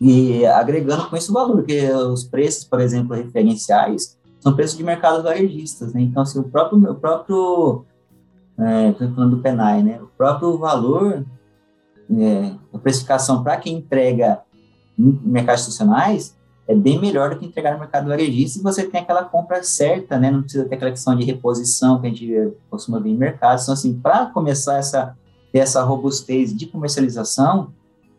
e 0.00 0.44
agregando 0.46 1.08
com 1.08 1.16
isso 1.16 1.32
valor, 1.32 1.58
porque 1.58 1.88
os 1.92 2.24
preços, 2.24 2.64
por 2.64 2.80
exemplo, 2.80 3.14
referenciais 3.14 4.18
são 4.40 4.52
preços 4.52 4.76
de 4.76 4.82
mercado 4.82 5.22
varejistas, 5.22 5.92
né? 5.94 6.00
Então, 6.00 6.24
assim, 6.24 6.40
o 6.40 6.42
próprio, 6.42 6.90
o 6.90 6.94
próprio, 6.96 7.84
é, 8.58 8.92
falando 9.14 9.36
do 9.36 9.42
PENAI, 9.42 9.84
né? 9.84 10.02
O 10.02 10.08
próprio 10.18 10.58
valor, 10.58 11.24
é, 12.10 12.52
a 12.74 12.78
precificação 12.78 13.44
para 13.44 13.56
quem 13.58 13.76
entrega 13.76 14.40
mercados 14.98 15.62
institucionais 15.62 16.36
é 16.66 16.74
bem 16.74 17.00
melhor 17.00 17.30
do 17.30 17.38
que 17.38 17.46
entregar 17.46 17.74
no 17.74 17.80
mercado 17.80 18.08
varejista 18.08 18.58
e 18.58 18.62
você 18.62 18.84
tem 18.84 19.00
aquela 19.00 19.24
compra 19.24 19.62
certa, 19.62 20.18
né? 20.18 20.30
Não 20.30 20.42
precisa 20.42 20.64
ter 20.64 20.76
aquela 20.76 20.90
questão 20.90 21.16
de 21.16 21.24
reposição 21.24 22.00
que 22.00 22.06
a 22.06 22.10
gente 22.10 22.52
costuma 22.70 23.00
ver 23.00 23.10
em 23.10 23.16
mercados. 23.16 23.64
Então, 23.64 23.74
assim, 23.74 23.94
para 23.94 24.26
começar 24.26 24.78
essa, 24.78 25.16
essa 25.52 25.82
robustez 25.82 26.56
de 26.56 26.66
comercialização, 26.66 27.72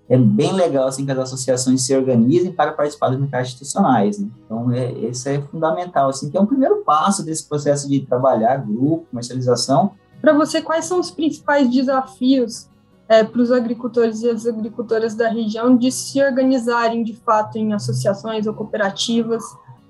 é 0.10 0.18
bem 0.18 0.52
legal 0.52 0.88
assim 0.88 1.06
que 1.06 1.12
as 1.12 1.18
associações 1.18 1.86
se 1.86 1.96
organizem 1.96 2.52
para 2.52 2.74
participar 2.74 3.10
dos 3.10 3.20
mercados 3.20 3.48
institucionais. 3.48 4.20
Né? 4.20 4.28
Então, 4.46 4.72
é, 4.72 4.92
isso 4.92 5.28
é 5.30 5.42
fundamental, 5.42 6.10
assim, 6.10 6.30
que 6.30 6.38
é 6.38 6.42
um 6.42 6.46
primeiro 6.46 6.84
passo 6.84 7.24
desse 7.24 7.48
processo 7.48 7.88
de 7.88 8.02
trabalhar 8.02 8.58
grupo, 8.58 9.08
comercialização. 9.10 9.92
Para 10.22 10.34
você, 10.34 10.62
quais 10.62 10.86
são 10.86 11.00
os 11.00 11.10
principais 11.10 11.70
desafios 11.72 12.68
é, 13.08 13.24
para 13.24 13.42
os 13.42 13.52
agricultores 13.52 14.22
e 14.22 14.30
as 14.30 14.46
agricultoras 14.46 15.16
da 15.16 15.30
região 15.30 15.76
de 15.76 15.92
se 15.92 16.24
organizarem 16.24 17.04
de 17.04 17.14
fato 17.14 17.58
em 17.58 17.74
associações 17.74 18.48
ou 18.48 18.54
cooperativas. 18.54 19.44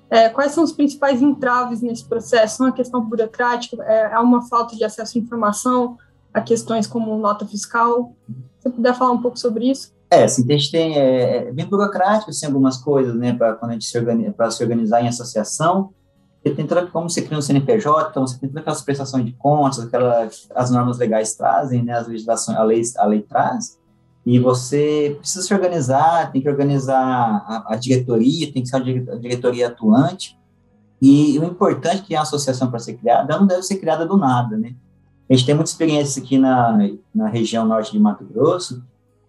É, 0.09 0.29
quais 0.29 0.51
são 0.51 0.63
os 0.63 0.71
principais 0.71 1.21
entraves 1.21 1.81
nesse 1.81 2.05
processo? 2.05 2.57
São 2.57 2.67
a 2.67 2.71
questão 2.71 3.01
burocrática, 3.01 3.83
é, 3.83 4.13
é 4.13 4.19
uma 4.19 4.41
falta 4.47 4.75
de 4.75 4.83
acesso 4.83 5.17
à 5.17 5.21
informação, 5.21 5.97
a 6.33 6.41
questões 6.41 6.87
como 6.87 7.17
nota 7.17 7.45
fiscal. 7.45 8.13
Se 8.59 8.63
você 8.63 8.69
puder 8.69 8.95
falar 8.95 9.11
um 9.11 9.21
pouco 9.21 9.39
sobre 9.39 9.69
isso? 9.69 9.91
É, 10.09 10.25
assim, 10.25 10.43
a 10.47 10.55
gente 10.55 10.71
tem, 10.71 10.95
é, 10.95 11.47
é 11.47 11.51
bem 11.51 11.65
burocrático, 11.65 12.29
assim, 12.29 12.45
algumas 12.45 12.77
coisas, 12.77 13.15
né, 13.15 13.33
para 13.33 13.53
quando 13.53 13.71
a 13.71 13.73
gente 13.73 13.85
se 13.85 13.97
organiza, 13.97 14.51
se 14.51 14.63
organizar 14.63 15.01
em 15.01 15.07
associação, 15.07 15.89
você 16.43 16.53
tem 16.53 16.67
toda, 16.67 16.85
como 16.87 17.09
você 17.09 17.21
cria 17.21 17.37
um 17.37 17.41
CNPJ, 17.41 18.09
então 18.09 18.27
você 18.27 18.37
tem 18.37 18.49
todas 18.49 18.61
aquelas 18.61 18.81
prestações 18.81 19.25
de 19.25 19.31
contas, 19.31 19.79
aquelas, 19.79 20.49
as 20.53 20.69
normas 20.69 20.97
legais 20.97 21.35
trazem, 21.35 21.83
né, 21.83 21.93
as 21.93 22.07
legislações, 22.07 22.57
a 22.57 22.63
lei, 22.63 22.81
a 22.97 23.05
lei 23.05 23.21
traz, 23.21 23.79
e 24.25 24.39
você 24.39 25.15
precisa 25.19 25.45
se 25.45 25.53
organizar, 25.53 26.31
tem 26.31 26.41
que 26.41 26.49
organizar 26.49 26.99
a, 26.99 27.73
a 27.73 27.75
diretoria, 27.77 28.51
tem 28.51 28.61
que 28.61 28.67
ser 28.67 28.75
uma 28.75 29.19
diretoria 29.19 29.67
atuante, 29.67 30.37
e 31.01 31.39
o 31.39 31.45
importante 31.45 32.01
é 32.01 32.05
que 32.05 32.15
a 32.15 32.21
associação 32.21 32.69
para 32.69 32.79
ser 32.79 32.95
criada, 32.95 33.31
ela 33.31 33.39
não 33.39 33.47
deve 33.47 33.63
ser 33.63 33.77
criada 33.77 34.05
do 34.05 34.17
nada, 34.17 34.57
né? 34.57 34.75
A 35.29 35.33
gente 35.33 35.45
tem 35.45 35.55
muita 35.55 35.69
experiência 35.69 36.21
aqui 36.21 36.37
na, 36.37 36.77
na 37.15 37.27
região 37.27 37.65
norte 37.65 37.91
de 37.91 37.99
Mato 37.99 38.25
Grosso, 38.25 38.83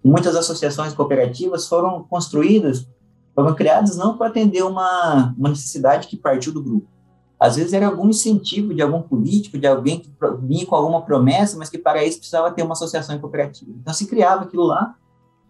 e 0.04 0.09
muitas 0.09 0.35
associações 0.35 0.92
cooperativas 0.92 1.68
foram 1.68 2.02
construídas, 2.04 2.87
foram 3.35 3.54
criadas 3.54 3.97
não 3.97 4.16
para 4.16 4.26
atender 4.28 4.62
uma, 4.62 5.33
uma 5.38 5.49
necessidade 5.49 6.09
que 6.09 6.16
partiu 6.16 6.52
do 6.52 6.62
grupo, 6.62 6.93
às 7.38 7.56
vezes 7.56 7.72
era 7.72 7.86
algum 7.86 8.08
incentivo 8.08 8.72
de 8.72 8.82
algum 8.82 9.02
político, 9.02 9.58
de 9.58 9.66
alguém 9.66 10.00
que 10.00 10.10
vinha 10.42 10.66
com 10.66 10.74
alguma 10.74 11.02
promessa, 11.02 11.56
mas 11.58 11.68
que 11.68 11.78
para 11.78 12.04
isso 12.04 12.18
precisava 12.18 12.50
ter 12.50 12.62
uma 12.62 12.72
associação 12.72 13.18
cooperativa. 13.18 13.70
Então 13.80 13.92
se 13.92 14.06
criava 14.06 14.44
aquilo 14.44 14.64
lá 14.64 14.94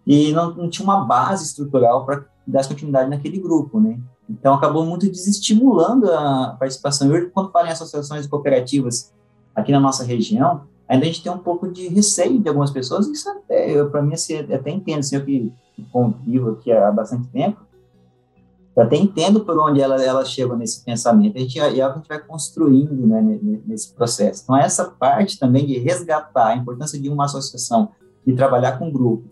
e 0.06 0.32
não, 0.32 0.54
não 0.54 0.68
tinha 0.68 0.84
uma 0.84 1.04
base 1.04 1.44
estrutural 1.44 2.04
para 2.04 2.24
dar 2.46 2.66
continuidade 2.66 3.08
naquele 3.08 3.38
grupo, 3.38 3.80
né? 3.80 3.98
Então 4.28 4.54
acabou 4.54 4.84
muito 4.84 5.08
desestimulando 5.10 6.10
a 6.10 6.56
participação. 6.58 7.08
Hoje, 7.08 7.30
quando 7.32 7.50
falo 7.50 7.68
em 7.68 7.72
associações 7.72 8.26
cooperativas 8.26 9.12
aqui 9.54 9.70
na 9.70 9.80
nossa 9.80 10.02
região, 10.02 10.62
ainda 10.88 11.04
a 11.04 11.06
gente 11.06 11.22
tem 11.22 11.32
um 11.32 11.38
pouco 11.38 11.68
de 11.70 11.88
receio 11.88 12.40
de 12.40 12.48
algumas 12.48 12.70
pessoas, 12.70 13.06
isso 13.06 13.28
até, 13.28 13.84
para 13.84 14.02
mim, 14.02 14.14
assim, 14.14 14.38
até 14.38 14.70
entendo, 14.70 15.00
assim, 15.00 15.16
eu 15.16 15.24
que 15.24 15.52
convivo 15.92 16.52
aqui 16.52 16.72
há 16.72 16.90
bastante 16.90 17.28
tempo, 17.28 17.60
eu 18.76 18.82
até 18.82 18.96
entendo 18.96 19.40
por 19.40 19.56
onde 19.58 19.80
ela, 19.80 20.02
ela 20.02 20.24
chega 20.24 20.56
nesse 20.56 20.84
pensamento, 20.84 21.36
a 21.36 21.40
gente, 21.40 21.54
que 21.54 21.60
a 21.60 21.70
gente 21.70 22.08
vai 22.08 22.18
construindo 22.18 23.06
né, 23.06 23.38
nesse 23.64 23.92
processo. 23.92 24.42
Então, 24.42 24.56
essa 24.56 24.84
parte 24.84 25.38
também 25.38 25.64
de 25.64 25.78
resgatar 25.78 26.48
a 26.48 26.56
importância 26.56 27.00
de 27.00 27.08
uma 27.08 27.26
associação, 27.26 27.90
de 28.26 28.34
trabalhar 28.34 28.78
com 28.78 28.90
grupo, 28.90 29.28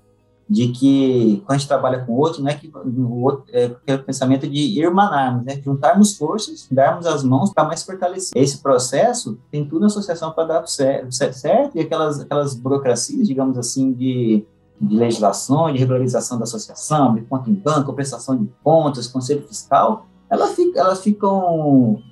de 0.48 0.68
que 0.68 1.42
quando 1.46 1.56
a 1.56 1.58
gente 1.58 1.68
trabalha 1.68 2.04
com 2.04 2.12
outro, 2.12 2.42
não 2.42 2.50
é 2.50 2.54
que 2.54 2.70
o 2.70 3.22
outro 3.22 3.44
é, 3.52 3.74
é 3.86 3.94
o 3.94 4.02
pensamento 4.04 4.46
de 4.46 4.78
irmanarmos, 4.78 5.44
né? 5.44 5.60
juntarmos 5.64 6.16
forças, 6.16 6.68
darmos 6.70 7.06
as 7.06 7.24
mãos 7.24 7.52
para 7.52 7.64
mais 7.64 7.82
fortalecer. 7.82 8.40
Esse 8.40 8.58
processo 8.58 9.38
tem 9.50 9.64
tudo 9.64 9.80
na 9.80 9.86
associação 9.86 10.30
para 10.30 10.44
dar 10.44 10.66
certo, 10.66 11.10
certo, 11.10 11.76
e 11.76 11.80
aquelas, 11.80 12.20
aquelas 12.20 12.54
burocracias, 12.54 13.26
digamos 13.26 13.56
assim, 13.58 13.92
de, 13.92 14.44
de 14.82 14.96
legislação, 14.96 15.72
de 15.72 15.78
regularização 15.78 16.36
da 16.36 16.44
associação, 16.44 17.14
de 17.14 17.22
conta 17.22 17.48
em 17.48 17.54
banco, 17.54 17.92
prestação 17.92 18.36
de 18.36 18.50
contas, 18.64 19.06
conselho 19.06 19.46
fiscal, 19.46 20.06
elas, 20.28 20.52
ficam, 21.02 22.02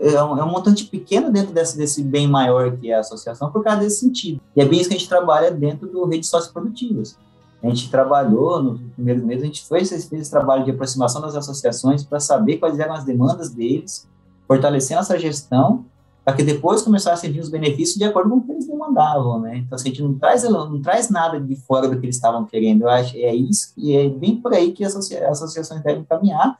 é 0.00 0.22
um, 0.22 0.38
é 0.38 0.44
um, 0.44 0.50
montante 0.50 0.86
pequeno 0.86 1.30
dentro 1.30 1.52
desse, 1.52 1.76
desse 1.76 2.02
bem 2.02 2.26
maior 2.26 2.76
que 2.76 2.90
é 2.90 2.94
a 2.94 3.00
associação 3.00 3.50
por 3.50 3.62
causa 3.62 3.80
desse 3.80 4.00
sentido. 4.00 4.40
E 4.56 4.62
é 4.62 4.64
bem 4.64 4.80
isso 4.80 4.88
que 4.88 4.94
a 4.94 4.98
gente 4.98 5.08
trabalha 5.08 5.50
dentro 5.50 5.86
do 5.86 6.06
rede 6.06 6.26
socioprodutivas. 6.26 7.18
A 7.62 7.68
gente 7.68 7.90
trabalhou 7.90 8.62
nos 8.62 8.80
primeiros 8.92 9.24
meses, 9.24 9.42
a 9.42 9.46
gente 9.46 9.66
fez 9.66 9.90
esse, 9.90 10.30
trabalho 10.30 10.64
de 10.64 10.70
aproximação 10.70 11.20
das 11.20 11.34
associações 11.34 12.04
para 12.04 12.20
saber 12.20 12.58
quais 12.58 12.78
eram 12.78 12.94
as 12.94 13.04
demandas 13.04 13.50
deles, 13.50 14.08
fortalecendo 14.46 15.00
essa 15.00 15.18
gestão, 15.18 15.84
para 16.24 16.34
que 16.34 16.42
depois 16.42 16.80
começassem 16.80 17.28
a 17.28 17.32
vir 17.32 17.40
os 17.40 17.50
benefícios 17.50 17.98
de 17.98 18.04
acordo 18.04 18.30
com 18.30 18.36
o 18.36 18.42
que 18.42 18.52
eles 18.52 18.66
demandavam, 18.66 19.40
né? 19.40 19.58
Então, 19.58 19.76
assim, 19.76 19.88
a 19.88 19.92
gente 19.92 20.02
não 20.02 20.18
traz, 20.18 20.42
não 20.44 20.80
traz 20.80 21.10
nada 21.10 21.38
de 21.38 21.54
fora 21.54 21.86
do 21.86 22.00
que 22.00 22.06
eles 22.06 22.16
estavam 22.16 22.46
querendo. 22.46 22.82
Eu 22.82 22.88
acho 22.88 23.14
é 23.16 23.34
isso, 23.34 23.74
e 23.76 23.94
é 23.94 24.08
bem 24.08 24.40
por 24.40 24.54
aí 24.54 24.72
que 24.72 24.82
as 24.84 24.96
associações 24.96 25.82
devem 25.82 26.04
caminhar. 26.04 26.56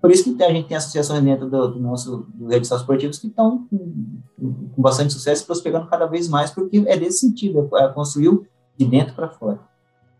Por 0.00 0.10
isso 0.10 0.36
que 0.36 0.42
a 0.42 0.52
gente 0.52 0.68
tem 0.68 0.76
associações 0.76 1.22
dentro 1.24 1.48
do, 1.48 1.68
do 1.68 1.80
nosso 1.80 2.26
do 2.34 2.48
redes 2.48 2.70
esportivos 2.70 3.18
que 3.18 3.26
estão 3.26 3.66
com, 3.68 4.20
com, 4.74 4.82
bastante 4.82 5.12
sucesso, 5.12 5.44
prosperando 5.44 5.88
cada 5.88 6.06
vez 6.06 6.28
mais, 6.28 6.50
porque 6.50 6.84
é 6.86 6.96
desse 6.96 7.20
sentido, 7.20 7.68
é, 7.72 7.84
é 7.84 7.88
construir 7.88 8.38
de 8.76 8.84
dentro 8.84 9.14
para 9.14 9.28
fora. 9.28 9.58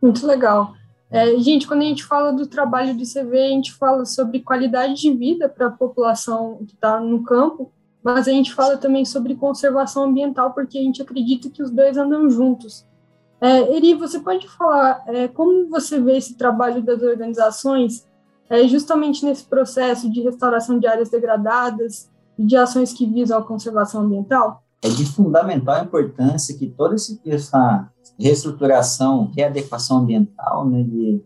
Muito 0.03 0.27
legal. 0.27 0.73
É, 1.11 1.39
gente, 1.39 1.67
quando 1.67 1.83
a 1.83 1.85
gente 1.85 2.05
fala 2.05 2.33
do 2.33 2.47
trabalho 2.47 2.97
de 2.97 3.05
CV, 3.05 3.39
a 3.39 3.49
gente 3.49 3.73
fala 3.73 4.05
sobre 4.05 4.41
qualidade 4.41 4.95
de 4.95 5.13
vida 5.13 5.49
para 5.49 5.69
a 5.69 5.71
população 5.71 6.59
que 6.67 6.75
está 6.75 7.01
no 7.01 7.23
campo, 7.23 7.73
mas 8.09 8.27
a 8.27 8.31
gente 8.31 8.55
fala 8.55 8.79
também 8.79 9.05
sobre 9.05 9.35
conservação 9.35 10.05
ambiental, 10.05 10.55
porque 10.55 10.79
a 10.79 10.83
gente 10.83 11.03
acredita 11.03 11.51
que 11.51 11.63
os 11.63 11.71
dois 11.71 11.99
andam 11.99 12.31
juntos. 12.31 12.87
É, 13.39 13.77
Eri, 13.77 13.93
você 13.93 14.19
pode 14.19 14.49
falar 14.49 15.05
é, 15.07 15.29
como 15.29 15.69
você 15.69 16.01
vê 16.01 16.17
esse 16.17 16.35
trabalho 16.35 16.83
das 16.83 17.03
organizações 17.03 18.07
é, 18.49 18.67
justamente 18.67 19.27
nesse 19.27 19.45
processo 19.45 20.11
de 20.11 20.23
restauração 20.23 20.79
de 20.79 20.87
áreas 20.87 21.11
degradadas 21.11 22.11
e 22.39 22.47
de 22.47 22.57
ações 22.57 22.95
que 22.95 23.05
visam 23.05 23.39
a 23.39 23.43
conservação 23.43 24.01
ambiental? 24.01 24.63
É 24.81 24.89
de 24.89 25.05
fundamental 25.05 25.85
importância 25.85 26.57
que 26.57 26.67
toda 26.67 26.97
essa 27.27 27.91
reestruturação, 28.19 29.31
readequação 29.37 29.99
ambiental, 29.99 30.67
né, 30.67 30.83
de, 30.83 31.23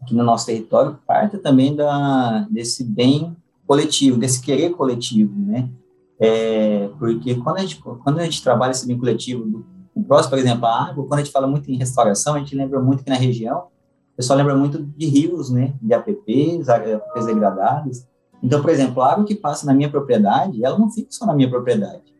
aqui 0.00 0.14
no 0.14 0.24
nosso 0.24 0.46
território, 0.46 0.98
parte 1.06 1.36
também 1.36 1.76
da, 1.76 2.46
desse 2.50 2.82
bem 2.82 3.36
coletivo, 3.66 4.16
desse 4.16 4.40
querer 4.40 4.70
coletivo, 4.70 5.38
né? 5.38 5.68
É, 6.18 6.88
porque 6.98 7.34
quando 7.36 7.58
a, 7.58 7.60
gente, 7.60 7.80
quando 7.80 8.18
a 8.18 8.24
gente 8.24 8.42
trabalha 8.42 8.70
esse 8.70 8.86
bem 8.86 8.98
coletivo, 8.98 9.64
o 9.94 10.02
próximo, 10.02 10.30
por 10.30 10.38
exemplo, 10.38 10.66
a 10.66 10.88
água, 10.88 11.06
quando 11.06 11.20
a 11.20 11.22
gente 11.22 11.32
fala 11.32 11.46
muito 11.46 11.70
em 11.70 11.76
restauração, 11.76 12.34
a 12.34 12.38
gente 12.38 12.54
lembra 12.54 12.80
muito 12.80 13.04
que 13.04 13.10
na 13.10 13.16
região, 13.16 13.68
o 14.12 14.16
pessoal 14.16 14.38
lembra 14.38 14.54
muito 14.54 14.82
de 14.82 15.06
rios, 15.06 15.50
né? 15.50 15.74
De 15.82 15.92
APPs, 15.92 16.68
APPs 16.68 17.26
degradados. 17.26 18.06
Então, 18.42 18.60
por 18.60 18.70
exemplo, 18.70 19.02
a 19.02 19.12
água 19.12 19.24
que 19.24 19.34
passa 19.34 19.66
na 19.66 19.74
minha 19.74 19.90
propriedade, 19.90 20.64
ela 20.64 20.78
não 20.78 20.90
fica 20.90 21.08
só 21.10 21.26
na 21.26 21.34
minha 21.34 21.48
propriedade. 21.48 22.14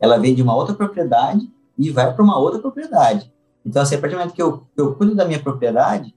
Ela 0.00 0.16
vem 0.16 0.34
de 0.34 0.42
uma 0.42 0.54
outra 0.54 0.74
propriedade 0.74 1.48
e 1.78 1.90
vai 1.90 2.12
para 2.12 2.24
uma 2.24 2.38
outra 2.38 2.60
propriedade. 2.60 3.32
Então, 3.64 3.82
assim, 3.82 3.94
a 3.94 3.98
partir 3.98 4.14
do 4.14 4.18
momento 4.18 4.34
que 4.34 4.42
eu, 4.42 4.66
eu 4.76 4.94
cuido 4.94 5.14
da 5.14 5.24
minha 5.24 5.40
propriedade, 5.40 6.14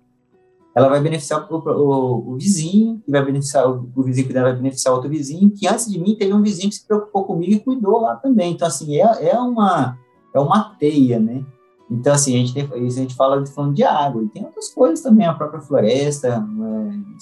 ela 0.74 0.88
vai 0.88 1.02
beneficiar 1.02 1.46
o, 1.52 1.56
o, 1.58 2.32
o 2.32 2.38
vizinho, 2.38 3.02
que 3.06 3.12
vai 3.12 3.24
beneficiar 3.24 3.70
o, 3.70 3.90
o 3.94 4.04
vizinho 4.04 4.28
que 4.28 4.34
vai 4.34 4.56
beneficiar 4.56 4.94
outro 4.94 5.10
vizinho, 5.10 5.52
que 5.52 5.68
antes 5.68 5.92
de 5.92 6.00
mim 6.00 6.16
teve 6.16 6.34
um 6.34 6.42
vizinho 6.42 6.70
que 6.70 6.76
se 6.76 6.88
preocupou 6.88 7.26
comigo 7.26 7.54
e 7.54 7.60
cuidou 7.60 8.02
lá 8.02 8.16
também. 8.16 8.54
Então, 8.54 8.68
assim, 8.68 8.96
é, 8.96 9.30
é, 9.30 9.38
uma, 9.38 9.98
é 10.34 10.40
uma 10.40 10.76
teia, 10.80 11.20
né? 11.20 11.44
Então, 11.90 12.14
assim, 12.14 12.36
a 12.36 12.38
gente, 12.38 12.54
tem, 12.54 12.70
a 12.72 12.90
gente 12.90 13.16
fala 13.16 13.46
falando 13.48 13.74
de 13.74 13.84
água, 13.84 14.24
e 14.24 14.30
tem 14.30 14.46
outras 14.46 14.70
coisas 14.74 15.02
também, 15.02 15.28
a 15.28 15.34
própria 15.34 15.60
floresta, 15.60 16.30
é, 16.30 17.22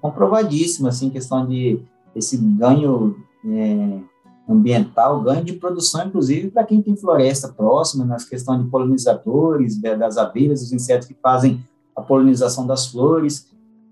comprovadíssimo, 0.00 0.88
assim, 0.88 1.10
questão 1.10 1.46
de 1.46 1.82
esse 2.16 2.38
ganho 2.38 3.14
é, 3.44 3.98
ambiental, 4.48 5.20
ganho 5.20 5.44
de 5.44 5.52
produção, 5.52 6.06
inclusive, 6.06 6.50
para 6.50 6.64
quem 6.64 6.80
tem 6.80 6.96
floresta 6.96 7.48
próxima, 7.48 8.06
nas 8.06 8.24
questões 8.24 8.64
de 8.64 8.70
polinizadores, 8.70 9.78
das 9.78 10.16
abelhas, 10.16 10.62
os 10.62 10.72
insetos 10.72 11.06
que 11.06 11.14
fazem 11.22 11.62
a 12.00 12.02
polinização 12.02 12.66
das 12.66 12.88
flores, 12.88 13.48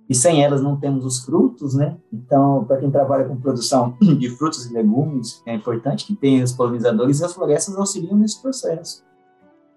e 0.09 0.15
sem 0.15 0.43
elas 0.43 0.63
não 0.63 0.77
temos 0.77 1.05
os 1.05 1.25
frutos, 1.25 1.75
né? 1.75 1.97
Então, 2.13 2.65
para 2.65 2.79
quem 2.79 2.91
trabalha 2.91 3.25
com 3.25 3.37
produção 3.37 3.95
de 4.01 4.31
frutos 4.31 4.67
e 4.67 4.73
legumes, 4.73 5.43
é 5.47 5.55
importante 5.55 6.07
que 6.07 6.15
tenha 6.15 6.43
os 6.43 6.53
polinizadores 6.53 7.21
e 7.21 7.25
as 7.25 7.33
florestas 7.33 7.77
auxiliam 7.77 8.17
nesse 8.17 8.41
processo. 8.41 9.07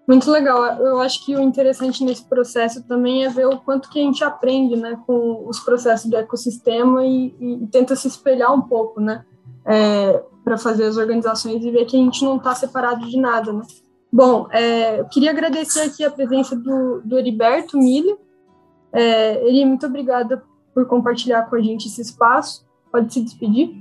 Muito 0.08 0.30
legal. 0.30 0.64
Eu 0.78 1.00
acho 1.00 1.24
que 1.24 1.36
o 1.36 1.40
interessante 1.40 2.02
nesse 2.02 2.24
processo 2.24 2.82
também 2.82 3.24
é 3.24 3.28
ver 3.28 3.46
o 3.46 3.58
quanto 3.58 3.88
que 3.88 4.00
a 4.00 4.02
gente 4.02 4.24
aprende, 4.24 4.74
né, 4.74 4.98
com 5.06 5.46
os 5.46 5.60
processos 5.60 6.10
do 6.10 6.16
ecossistema 6.16 7.04
e, 7.04 7.34
e 7.38 7.66
tenta 7.70 7.94
se 7.94 8.08
espelhar 8.08 8.52
um 8.52 8.62
pouco, 8.62 9.00
né? 9.00 9.24
é, 9.64 10.22
para 10.44 10.58
fazer 10.58 10.84
as 10.84 10.96
organizações 10.96 11.64
e 11.64 11.70
ver 11.70 11.84
que 11.84 11.96
a 11.96 12.00
gente 12.00 12.24
não 12.24 12.36
está 12.36 12.54
separado 12.54 13.06
de 13.08 13.18
nada, 13.18 13.52
né? 13.52 13.62
Bom, 14.12 14.46
é, 14.50 15.00
eu 15.00 15.06
queria 15.06 15.30
agradecer 15.30 15.80
aqui 15.80 16.04
a 16.04 16.10
presença 16.10 16.54
do, 16.54 17.00
do 17.02 17.18
Heriberto 17.18 17.78
Milha. 17.78 18.18
É, 18.92 19.48
Eri, 19.48 19.64
muito 19.64 19.86
obrigada 19.86 20.42
por 20.74 20.86
compartilhar 20.86 21.48
com 21.48 21.56
a 21.56 21.60
gente 21.60 21.88
esse 21.88 22.02
espaço. 22.02 22.66
Pode 22.90 23.10
se 23.10 23.22
despedir. 23.22 23.74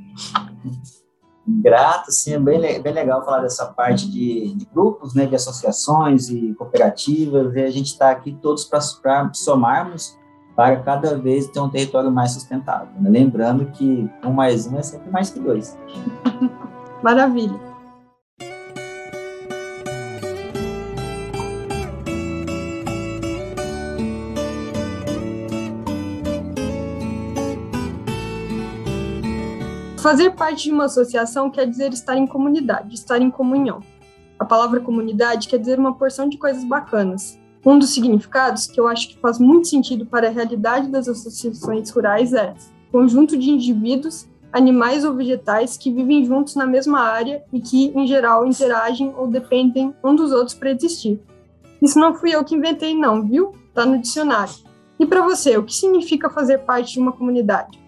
Grato, 1.46 2.12
sim, 2.12 2.34
é 2.34 2.40
bem, 2.40 2.82
bem 2.82 2.94
legal 2.94 3.26
falar 3.26 3.42
dessa 3.42 3.66
parte 3.66 4.10
de, 4.10 4.56
de 4.56 4.66
grupos, 4.74 5.14
né, 5.14 5.26
de 5.26 5.36
associações 5.36 6.30
e 6.30 6.54
cooperativas, 6.54 7.54
e 7.56 7.60
a 7.60 7.70
gente 7.70 7.88
está 7.88 8.12
aqui 8.12 8.32
todos 8.42 8.64
para 8.64 9.34
somarmos 9.34 10.18
para 10.56 10.78
cada 10.82 11.18
vez 11.18 11.48
ter 11.48 11.60
um 11.60 11.70
território 11.70 12.12
mais 12.12 12.32
sustentável. 12.32 12.94
Né? 13.02 13.10
Lembrando 13.10 13.66
que 13.72 14.10
um 14.24 14.32
mais 14.32 14.68
um 14.68 14.78
é 14.78 14.84
sempre 14.84 15.10
mais 15.10 15.30
que 15.30 15.40
dois. 15.40 15.78
Maravilha. 17.04 17.71
Fazer 30.02 30.32
parte 30.32 30.64
de 30.64 30.72
uma 30.72 30.86
associação 30.86 31.52
quer 31.52 31.68
dizer 31.68 31.94
estar 31.94 32.18
em 32.18 32.26
comunidade, 32.26 32.96
estar 32.96 33.22
em 33.22 33.30
comunhão. 33.30 33.84
A 34.40 34.44
palavra 34.44 34.80
comunidade 34.80 35.48
quer 35.48 35.60
dizer 35.60 35.78
uma 35.78 35.94
porção 35.94 36.28
de 36.28 36.40
coisas 36.40 36.64
bacanas, 36.64 37.40
um 37.64 37.78
dos 37.78 37.92
significados 37.94 38.66
que 38.66 38.80
eu 38.80 38.88
acho 38.88 39.10
que 39.10 39.20
faz 39.20 39.38
muito 39.38 39.68
sentido 39.68 40.04
para 40.04 40.28
a 40.28 40.32
realidade 40.32 40.88
das 40.88 41.08
associações 41.08 41.92
rurais 41.92 42.34
é 42.34 42.56
conjunto 42.92 43.38
de 43.38 43.52
indivíduos, 43.52 44.28
animais 44.52 45.06
ou 45.06 45.14
vegetais 45.14 45.78
que 45.78 45.92
vivem 45.92 46.26
juntos 46.26 46.56
na 46.56 46.66
mesma 46.66 47.02
área 47.02 47.44
e 47.54 47.62
que, 47.62 47.94
em 47.96 48.08
geral, 48.08 48.48
interagem 48.48 49.14
ou 49.16 49.28
dependem 49.28 49.94
um 50.04 50.16
dos 50.16 50.32
outros 50.32 50.56
para 50.56 50.72
existir. 50.72 51.22
Isso 51.80 52.00
não 52.00 52.16
fui 52.16 52.34
eu 52.34 52.44
que 52.44 52.56
inventei, 52.56 52.96
não, 52.96 53.22
viu? 53.22 53.54
Tá 53.72 53.86
no 53.86 54.00
dicionário. 54.00 54.56
E 55.00 55.06
para 55.06 55.22
você, 55.22 55.56
o 55.60 55.64
que 55.64 55.76
significa 55.76 56.28
fazer 56.28 56.58
parte 56.60 56.94
de 56.94 57.00
uma 57.00 57.12
comunidade? 57.12 57.80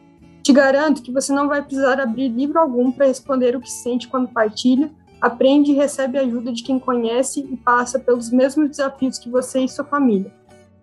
Te 0.44 0.52
garanto 0.52 1.02
que 1.02 1.12
você 1.12 1.32
não 1.32 1.48
vai 1.48 1.62
precisar 1.62 2.02
abrir 2.02 2.28
livro 2.28 2.60
algum 2.60 2.92
para 2.92 3.06
responder 3.06 3.56
o 3.56 3.62
que 3.62 3.72
sente 3.72 4.10
quando 4.10 4.28
partilha 4.28 4.92
aprende 5.22 5.72
e 5.72 5.76
recebe 5.76 6.18
ajuda 6.18 6.52
de 6.52 6.62
quem 6.62 6.78
conhece 6.78 7.40
e 7.50 7.56
passa 7.56 7.98
pelos 7.98 8.30
mesmos 8.30 8.70
desafios 8.70 9.18
que 9.18 9.30
você 9.30 9.62
e 9.62 9.70
sua 9.70 9.86
família. 9.86 10.34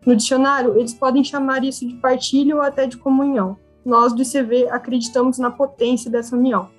No 0.07 0.17
dicionário, 0.17 0.79
eles 0.79 0.95
podem 0.95 1.23
chamar 1.23 1.63
isso 1.63 1.87
de 1.87 1.95
partilha 1.97 2.57
ou 2.57 2.63
até 2.63 2.87
de 2.87 2.97
comunhão. 2.97 3.59
Nós 3.85 4.15
do 4.15 4.23
ICV 4.23 4.71
acreditamos 4.71 5.39
na 5.39 5.51
potência 5.51 6.11
dessa 6.11 6.35
união. 6.35 6.71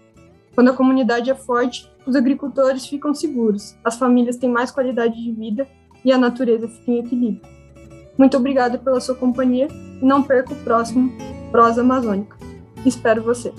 Quando 0.55 0.71
a 0.71 0.73
comunidade 0.73 1.29
é 1.29 1.35
forte, 1.35 1.87
os 2.03 2.15
agricultores 2.15 2.87
ficam 2.87 3.13
seguros, 3.13 3.75
as 3.85 3.95
famílias 3.95 4.37
têm 4.37 4.49
mais 4.49 4.71
qualidade 4.71 5.21
de 5.21 5.31
vida 5.31 5.67
e 6.03 6.11
a 6.11 6.17
natureza 6.17 6.67
fica 6.67 6.91
em 6.91 6.97
equilíbrio. 6.97 7.47
Muito 8.17 8.35
obrigada 8.35 8.79
pela 8.79 8.99
sua 8.99 9.13
companhia 9.13 9.67
e 10.01 10.03
não 10.03 10.23
perca 10.23 10.51
o 10.51 10.63
próximo 10.63 11.11
Prosa 11.51 11.81
Amazônica. 11.81 12.40
Espero 12.85 13.21
você! 13.23 13.53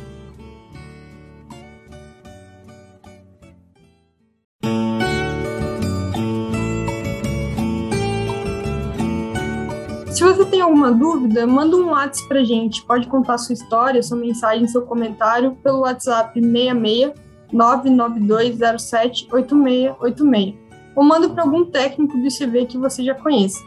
Se 10.12 10.22
você 10.22 10.44
tem 10.44 10.60
alguma 10.60 10.92
dúvida, 10.92 11.46
manda 11.46 11.76
um 11.76 11.90
WhatsApp 11.90 12.28
pra 12.28 12.44
gente. 12.44 12.84
Pode 12.84 13.08
contar 13.08 13.38
sua 13.38 13.54
história, 13.54 14.02
sua 14.02 14.16
mensagem, 14.16 14.68
seu 14.68 14.82
comentário 14.82 15.56
pelo 15.62 15.80
WhatsApp 15.80 16.38
66 16.40 17.12
99207 17.52 19.28
8686. 19.32 20.54
Ou 20.94 21.02
manda 21.02 21.28
para 21.28 21.42
algum 21.42 21.64
técnico 21.64 22.16
do 22.16 22.26
ICV 22.26 22.66
que 22.66 22.78
você 22.78 23.02
já 23.02 23.14
conheça. 23.14 23.58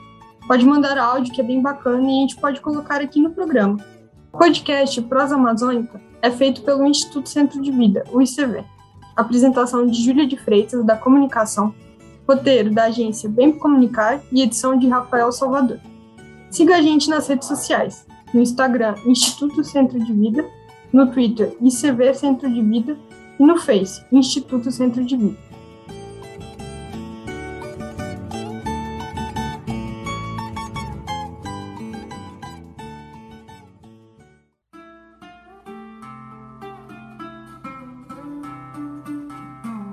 Pode 0.47 0.65
mandar 0.65 0.97
áudio, 0.97 1.33
que 1.33 1.41
é 1.41 1.43
bem 1.43 1.61
bacana, 1.61 2.03
e 2.03 2.17
a 2.17 2.21
gente 2.21 2.37
pode 2.37 2.61
colocar 2.61 3.01
aqui 3.01 3.19
no 3.19 3.31
programa. 3.31 3.77
O 4.35 4.37
podcast 4.37 5.01
Prosa 5.03 5.35
Amazônica 5.35 6.01
é 6.21 6.29
feito 6.29 6.61
pelo 6.63 6.85
Instituto 6.85 7.29
Centro 7.29 7.61
de 7.61 7.71
Vida, 7.71 8.03
o 8.11 8.21
ICV. 8.21 8.65
Apresentação 9.15 9.87
de 9.87 10.03
Júlia 10.03 10.27
de 10.27 10.35
Freitas, 10.35 10.83
da 10.83 10.97
Comunicação. 10.97 11.73
Roteiro 12.27 12.69
da 12.69 12.83
agência 12.83 13.29
Bem 13.29 13.53
Comunicar 13.53 14.21
e 14.33 14.41
edição 14.41 14.77
de 14.77 14.89
Rafael 14.89 15.31
Salvador. 15.31 15.79
Siga 16.51 16.75
a 16.75 16.81
gente 16.81 17.09
nas 17.09 17.29
redes 17.29 17.47
sociais. 17.47 18.05
No 18.33 18.41
Instagram, 18.41 18.95
Instituto 19.05 19.63
Centro 19.63 19.97
de 20.03 20.11
Vida. 20.11 20.45
No 20.91 21.09
Twitter, 21.13 21.55
ICV 21.61 22.13
Centro 22.13 22.53
de 22.53 22.61
Vida. 22.61 22.97
E 23.39 23.43
no 23.43 23.57
Face, 23.57 24.03
Instituto 24.11 24.69
Centro 24.69 25.05
de 25.05 25.15
Vida. 25.15 25.37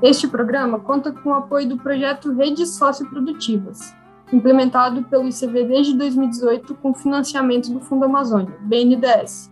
Este 0.03 0.27
programa 0.27 0.81
conta 0.81 1.13
com 1.13 1.31
o 1.31 1.35
apoio 1.35 1.69
do 1.69 1.77
projeto 1.77 2.33
Redes 2.33 2.71
Socioprodutivas, 2.71 3.95
implementado 4.33 5.05
pelo 5.05 5.29
ICV 5.29 5.65
desde 5.65 5.97
2018 5.97 6.75
com 6.75 6.93
financiamento 6.93 7.73
do 7.73 7.79
Fundo 7.79 8.07
Amazônia, 8.07 8.53
BNDES. 8.63 9.49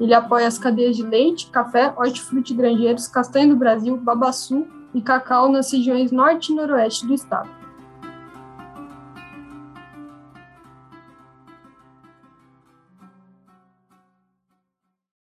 Ele 0.00 0.14
apoia 0.14 0.46
as 0.46 0.56
cadeias 0.56 0.96
de 0.96 1.02
leite, 1.02 1.50
café, 1.50 1.92
hortifruti 1.98 2.54
granjeiros, 2.54 3.08
castanha 3.08 3.48
do 3.48 3.56
Brasil, 3.56 3.98
babaçu 3.98 4.66
e 4.94 5.02
cacau 5.02 5.52
nas 5.52 5.70
regiões 5.70 6.10
norte 6.10 6.50
e 6.50 6.54
noroeste 6.54 7.06
do 7.06 7.12
estado. 7.12 7.59